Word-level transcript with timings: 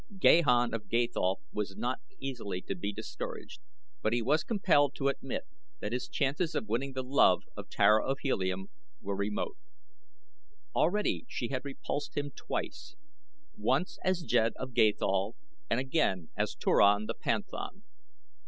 Gahan 0.17 0.73
of 0.73 0.89
Gathol 0.89 1.41
was 1.51 1.75
not 1.77 1.99
easily 2.19 2.59
to 2.63 2.73
be 2.73 2.91
discouraged, 2.91 3.61
but 4.01 4.13
he 4.13 4.23
was 4.23 4.43
compelled 4.43 4.95
to 4.95 5.09
admit 5.09 5.43
that 5.79 5.91
his 5.93 6.07
chances 6.07 6.55
of 6.55 6.67
winning 6.67 6.93
the 6.93 7.03
love 7.03 7.43
of 7.55 7.69
Tara 7.69 8.03
of 8.03 8.17
Helium 8.23 8.71
were 8.99 9.15
remote. 9.15 9.57
Already 10.73 11.19
had 11.19 11.25
she 11.29 11.51
repulsed 11.63 12.17
him 12.17 12.31
twice. 12.31 12.95
Once 13.55 13.99
as 14.03 14.23
jed 14.23 14.53
of 14.55 14.73
Gathol 14.73 15.35
and 15.69 15.79
again 15.79 16.29
as 16.35 16.55
Turan 16.55 17.05
the 17.05 17.13
panthan. 17.13 17.83